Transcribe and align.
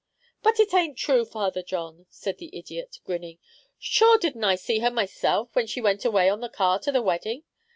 "But 0.41 0.59
it 0.59 0.73
aint 0.73 0.97
true, 0.97 1.25
Father 1.25 1.61
John," 1.61 2.07
said 2.09 2.39
the 2.39 2.57
idiot, 2.57 2.97
grinning. 3.03 3.37
"Shure 3.77 4.17
didn't 4.17 4.43
I 4.43 4.55
see 4.55 4.79
her 4.79 4.89
myself, 4.89 5.49
when 5.53 5.67
she 5.67 5.79
went 5.79 6.05
away 6.05 6.27
on 6.27 6.41
the 6.41 6.49
car 6.49 6.79
to 6.79 6.91
the 6.91 7.03
wedding?" 7.03 7.43